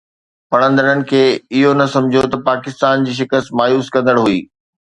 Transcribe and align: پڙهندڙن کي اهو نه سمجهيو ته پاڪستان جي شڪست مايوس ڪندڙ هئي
پڙهندڙن 0.53 0.99
کي 1.11 1.19
اهو 1.59 1.71
نه 1.79 1.85
سمجهيو 1.97 2.31
ته 2.33 2.37
پاڪستان 2.49 2.95
جي 3.09 3.13
شڪست 3.21 3.47
مايوس 3.63 3.93
ڪندڙ 3.97 4.17
هئي 4.27 4.39